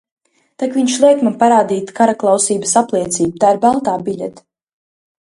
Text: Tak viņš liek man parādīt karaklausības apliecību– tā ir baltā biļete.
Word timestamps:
Tak 0.63 0.71
viņš 0.77 0.95
liek 1.03 1.21
man 1.27 1.35
parādīt 1.43 1.93
karaklausības 2.01 2.75
apliecību– 2.85 3.39
tā 3.45 3.55
ir 3.57 3.65
baltā 3.69 3.99
biļete. 4.11 4.49